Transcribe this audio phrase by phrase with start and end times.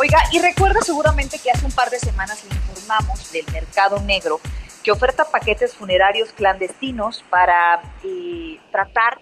[0.00, 4.40] Oiga, y recuerda seguramente que hace un par de semanas le informamos del mercado negro
[4.84, 9.18] que oferta paquetes funerarios clandestinos para eh, tratar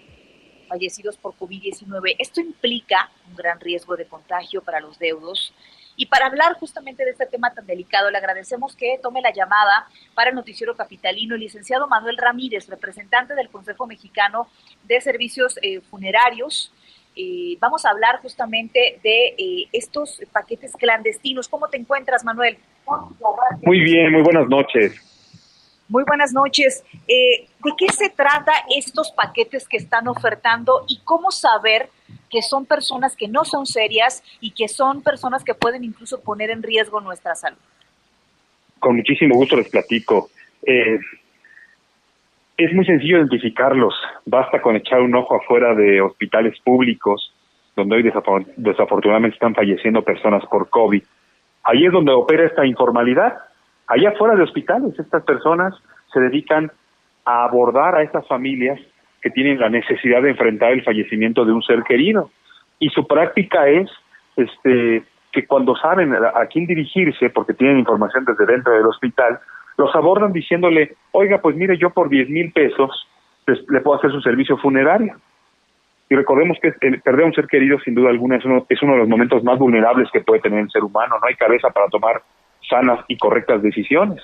[0.67, 2.17] fallecidos por COVID-19.
[2.19, 5.51] Esto implica un gran riesgo de contagio para los deudos.
[5.95, 9.87] Y para hablar justamente de este tema tan delicado, le agradecemos que tome la llamada
[10.13, 14.47] para el Noticiero Capitalino el licenciado Manuel Ramírez, representante del Consejo Mexicano
[14.83, 16.71] de Servicios eh, Funerarios.
[17.19, 21.47] Eh, vamos a hablar justamente de eh, estos paquetes clandestinos.
[21.47, 22.59] ¿Cómo te encuentras, Manuel?
[23.63, 25.01] Muy bien, muy buenas noches.
[25.89, 26.83] Muy buenas noches.
[27.07, 31.89] Eh, ¿De qué se trata estos paquetes que están ofertando y cómo saber
[32.29, 36.51] que son personas que no son serias y que son personas que pueden incluso poner
[36.51, 37.57] en riesgo nuestra salud?
[38.79, 40.29] Con muchísimo gusto les platico.
[42.57, 43.93] Es muy sencillo identificarlos.
[44.25, 47.31] Basta con echar un ojo afuera de hospitales públicos,
[47.75, 48.11] donde hoy
[48.57, 51.03] desafortunadamente están falleciendo personas por COVID.
[51.63, 53.37] Ahí es donde opera esta informalidad.
[53.85, 55.75] Allá afuera de hospitales, estas personas
[56.11, 56.71] se dedican
[57.25, 58.79] a abordar a estas familias
[59.21, 62.31] que tienen la necesidad de enfrentar el fallecimiento de un ser querido.
[62.79, 63.87] Y su práctica es
[64.35, 69.39] este, que cuando saben a quién dirigirse, porque tienen información desde dentro del hospital,
[69.77, 73.07] los abordan diciéndole, oiga, pues mire, yo por 10 mil pesos
[73.45, 75.15] le puedo hacer su servicio funerario.
[76.09, 78.93] Y recordemos que perder a un ser querido, sin duda alguna, es uno, es uno
[78.93, 81.17] de los momentos más vulnerables que puede tener el ser humano.
[81.21, 82.21] No hay cabeza para tomar
[82.69, 84.21] sanas y correctas decisiones.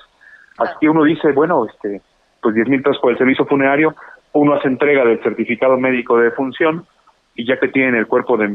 [0.58, 2.00] Aquí uno dice, bueno, este,
[2.40, 3.94] pues 10 mil pesos por el servicio funerario,
[4.32, 6.86] uno hace entrega del certificado médico de defunción
[7.34, 8.48] y ya que tienen el cuerpo de,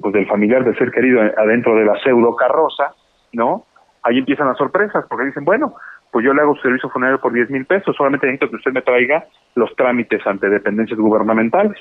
[0.00, 2.94] pues del familiar del ser querido adentro de la pseudo carroza,
[3.32, 3.64] ¿no?
[4.02, 5.74] Ahí empiezan las sorpresas, porque dicen, bueno,
[6.10, 8.72] pues yo le hago su servicio funerario por 10 mil pesos, solamente necesito que usted
[8.72, 11.78] me traiga los trámites ante dependencias gubernamentales.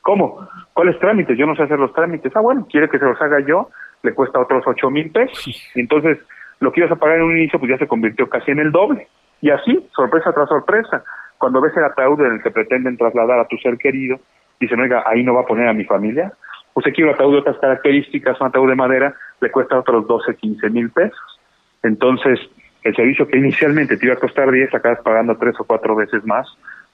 [0.00, 0.48] ¿Cómo?
[0.72, 1.36] ¿Cuáles trámites?
[1.36, 2.34] Yo no sé hacer los trámites.
[2.36, 3.70] Ah, bueno, quiere que se los haga yo,
[4.02, 5.46] le cuesta otros 8 mil pesos.
[5.74, 6.18] Y entonces,
[6.60, 8.72] lo que ibas a pagar en un inicio, pues ya se convirtió casi en el
[8.72, 9.08] doble.
[9.40, 11.04] Y así, sorpresa tras sorpresa,
[11.38, 14.18] cuando ves el ataúd en el que pretenden trasladar a tu ser querido,
[14.60, 16.32] dicen, oiga, ahí no va a poner a mi familia.
[16.72, 20.36] Pues aquí un ataúd de otras características, un ataúd de madera, le cuesta otros 12,
[20.36, 21.40] 15 mil pesos.
[21.82, 22.38] Entonces,
[22.86, 26.24] el servicio que inicialmente te iba a costar 10, acabas pagando tres o cuatro veces
[26.24, 26.46] más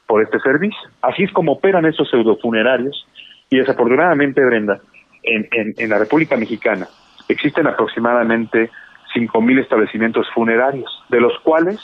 [0.07, 0.89] por este servicio.
[1.03, 3.07] Así es como operan esos pseudofunerarios
[3.51, 4.81] y desafortunadamente, Brenda,
[5.23, 6.89] en, en, en la República Mexicana
[7.29, 8.71] existen aproximadamente
[9.15, 11.79] 5.000 establecimientos funerarios, de los cuales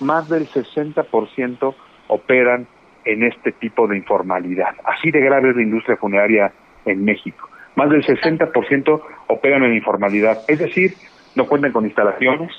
[0.00, 1.74] más del 60%
[2.08, 2.66] operan
[3.06, 4.74] en este tipo de informalidad.
[4.84, 6.52] Así de grave es la industria funeraria
[6.84, 7.48] en México.
[7.76, 10.94] Más del 60% operan en informalidad, es decir,
[11.34, 12.52] no cuentan con instalaciones,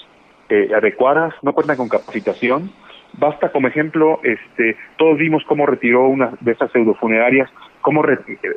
[0.50, 2.72] eh, adecuadas, no cuentan con capacitación.
[3.14, 7.50] Basta como ejemplo, este, todos vimos cómo retiró una de estas pseudofunerarias,
[7.82, 8.04] cómo,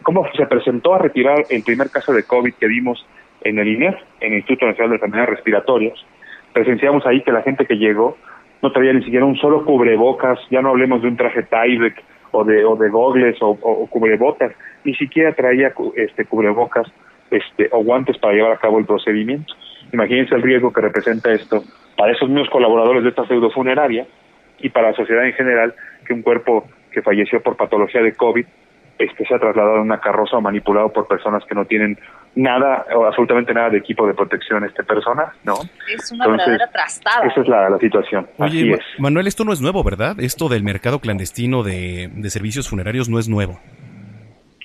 [0.03, 3.07] cómo se presentó a retirar el primer caso de COVID que vimos
[3.43, 5.99] en el INER, en el Instituto Nacional de Enfermedades Respiratorias.
[6.53, 8.17] Presenciamos ahí que la gente que llegó
[8.63, 12.45] no traía ni siquiera un solo cubrebocas, ya no hablemos de un traje Tyvek o
[12.45, 14.53] de, o de gogles o, o, cubrebocas,
[14.85, 16.87] ni siquiera traía este, cubrebocas
[17.31, 19.55] este, o guantes para llevar a cabo el procedimiento.
[19.93, 21.63] Imagínense el riesgo que representa esto
[21.97, 24.07] para esos mismos colaboradores de esta pseudofuneraria
[24.61, 25.75] y para la sociedad en general
[26.07, 28.47] que un cuerpo que falleció por patología de COVID
[28.99, 31.97] este, sea trasladado en una carroza o manipulado por personas que no tienen
[32.35, 35.55] nada o absolutamente nada de equipo de protección este persona, ¿no?
[35.93, 37.27] Es una verdadera trastada.
[37.27, 38.27] Esa es la, situación.
[38.39, 40.17] Oye, Manuel, esto no es nuevo, ¿verdad?
[40.19, 43.61] Esto del mercado clandestino de, de servicios funerarios no es nuevo.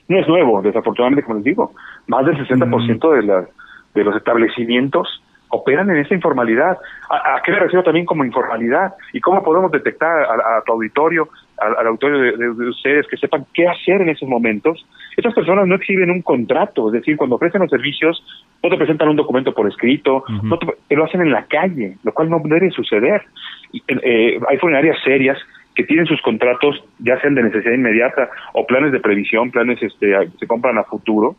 [0.07, 1.73] No es nuevo, desafortunadamente, como les digo.
[2.07, 3.15] Más del 60% mm.
[3.15, 3.47] de la
[3.93, 5.21] de los establecimientos
[5.53, 6.77] operan en esa informalidad.
[7.09, 8.93] ¿A, qué me refiero también como informalidad?
[9.13, 14.01] ¿Y cómo podemos detectar a, tu auditorio, al, auditorio de, ustedes, que sepan qué hacer
[14.01, 14.83] en esos momentos?
[15.15, 18.23] Estas personas no exhiben un contrato, es decir, cuando ofrecen los servicios,
[18.63, 22.11] no te presentan un documento por escrito, no te, lo hacen en la calle, lo
[22.13, 23.21] cual no debe suceder.
[23.87, 25.37] Eh, hay funerarias serias
[25.75, 30.07] que tienen sus contratos, ya sean de necesidad inmediata o planes de previsión, planes este,
[30.07, 31.35] que se compran a futuro,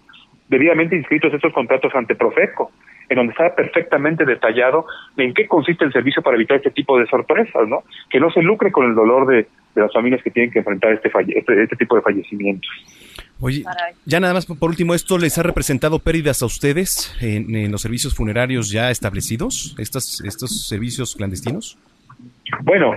[0.48, 2.70] debidamente inscritos estos contratos ante Profeco,
[3.08, 4.86] en donde está perfectamente detallado
[5.16, 7.84] en qué consiste el servicio para evitar este tipo de sorpresas, ¿no?
[8.08, 11.10] Que no se lucre con el dolor de, las familias que tienen que enfrentar este,
[11.36, 12.70] este, este tipo de fallecimientos.
[13.40, 13.64] Oye,
[14.04, 18.14] ya nada más por último, ¿esto les ha representado pérdidas a ustedes en, los servicios
[18.14, 21.76] funerarios ya establecidos, estos, estos servicios clandestinos?
[22.62, 22.94] Bueno,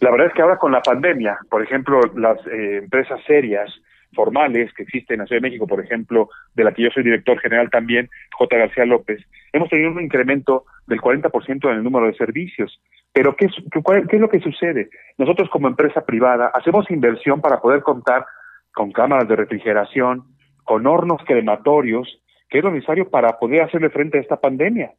[0.00, 3.72] la verdad es que ahora con la pandemia, por ejemplo, las eh, empresas serias,
[4.14, 7.02] formales que existen en la Ciudad de México, por ejemplo, de la que yo soy
[7.02, 8.56] director general también, J.
[8.56, 9.20] García López,
[9.52, 12.80] hemos tenido un incremento del 40% en el número de servicios.
[13.12, 14.88] Pero ¿qué es, ¿qué es lo que sucede?
[15.18, 18.26] Nosotros como empresa privada hacemos inversión para poder contar
[18.72, 20.24] con cámaras de refrigeración,
[20.64, 24.92] con hornos crematorios, que es lo necesario para poder hacerle frente a esta pandemia.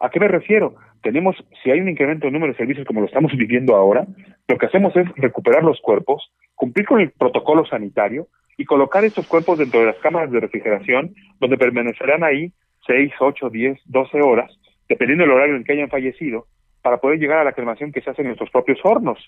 [0.00, 0.74] ¿A qué me refiero?
[1.02, 4.06] Tenemos, si hay un incremento en número de servicios como lo estamos viviendo ahora,
[4.48, 9.26] lo que hacemos es recuperar los cuerpos, cumplir con el protocolo sanitario y colocar estos
[9.26, 12.52] cuerpos dentro de las cámaras de refrigeración, donde permanecerán ahí
[12.86, 14.50] 6, 8, 10, 12 horas,
[14.88, 16.46] dependiendo del horario en que hayan fallecido,
[16.82, 19.18] para poder llegar a la cremación que se hace en nuestros propios hornos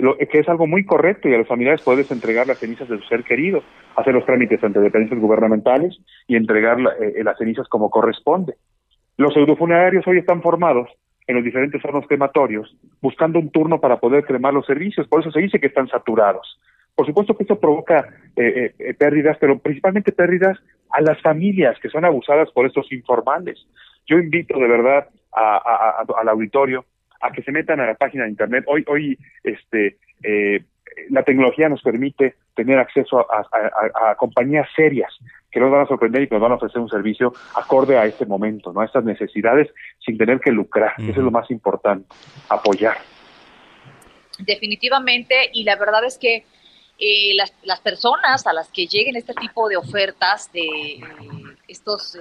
[0.00, 2.98] lo, que es algo muy correcto y a los familiares puedes entregar las cenizas de
[2.98, 3.62] su ser querido,
[3.96, 8.54] hacer los trámites ante dependencias gubernamentales y entregar eh, eh, las cenizas como corresponde.
[9.16, 10.88] Los pseudofunerarios hoy están formados
[11.26, 15.30] en los diferentes hornos crematorios, buscando un turno para poder cremar los servicios, por eso
[15.30, 16.58] se dice que están saturados.
[16.94, 20.58] Por supuesto que esto provoca eh, pérdidas, pero principalmente pérdidas
[20.90, 23.66] a las familias que son abusadas por estos informales.
[24.06, 26.84] Yo invito de verdad al auditorio
[27.20, 28.64] a que se metan a la página de internet.
[28.66, 30.62] Hoy, hoy, este, eh,
[31.10, 35.12] la tecnología nos permite tener acceso a, compañías serias
[35.50, 38.04] que nos van a sorprender y que nos van a ofrecer un servicio acorde a
[38.04, 38.80] este momento, ¿no?
[38.80, 39.68] A estas necesidades
[40.04, 40.94] sin tener que lucrar.
[40.98, 42.06] Eso es lo más importante,
[42.48, 42.98] apoyar.
[44.38, 46.44] Definitivamente, y la verdad es que
[47.00, 51.00] eh, las, las, personas a las que lleguen este tipo de ofertas de eh,
[51.66, 52.18] estos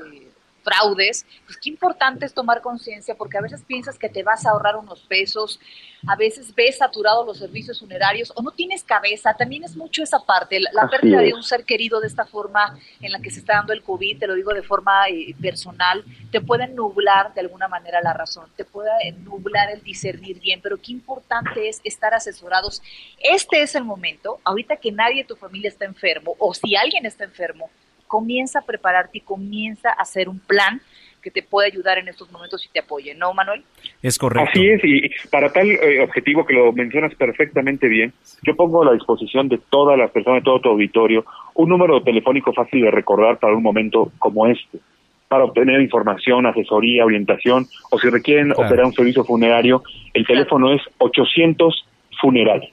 [0.63, 4.51] fraudes, pues qué importante es tomar conciencia porque a veces piensas que te vas a
[4.51, 5.59] ahorrar unos pesos,
[6.07, 10.19] a veces ves saturados los servicios funerarios o no tienes cabeza, también es mucho esa
[10.19, 13.55] parte, la, pérdida de un ser querido de esta forma en la que se está
[13.55, 17.67] dando el COVID, te lo digo de forma eh, personal, te puede nublar de alguna
[17.67, 22.81] manera la razón, te puede nublar el discernir bien, pero qué importante es estar asesorados.
[23.19, 27.05] Este es el momento, ahorita que nadie de tu familia está enfermo o si alguien
[27.05, 27.69] está enfermo,
[28.09, 30.81] comienza a prepararte y comienza a hacer un plan
[31.21, 33.63] que te pueda ayudar en estos momentos y te apoye, ¿no, Manuel?
[34.01, 34.49] Es correcto.
[34.49, 38.13] Así es, y para tal eh, objetivo que lo mencionas perfectamente bien,
[38.43, 42.01] yo pongo a la disposición de todas las personas, de todo tu auditorio, un número
[42.01, 44.79] telefónico fácil de recordar para un momento como este,
[45.27, 49.83] para obtener información, asesoría, orientación, o si requieren operar un servicio funerario,
[50.13, 51.85] el teléfono es 800
[52.19, 52.67] funeral.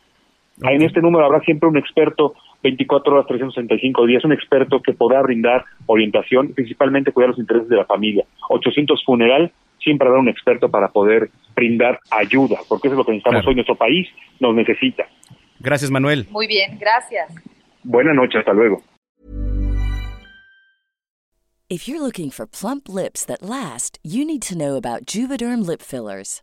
[0.63, 2.35] En este número habrá siempre un experto
[2.67, 7.77] 24 horas, 365 días, un experto que podrá brindar orientación, principalmente cuidar los intereses de
[7.77, 8.25] la familia.
[8.49, 13.13] 800 funeral, siempre habrá un experto para poder brindar ayuda, porque eso es lo que
[13.13, 13.55] necesitamos hoy.
[13.55, 14.09] Nuestro país
[14.41, 15.07] nos necesita.
[15.61, 16.27] Gracias, Manuel.
[16.31, 17.33] Muy bien, gracias.
[17.85, 18.83] Buenas noches, hasta luego.
[21.69, 25.83] If you're looking for plump lips that last, you need to know about Juvederm lip
[25.83, 26.43] fillers.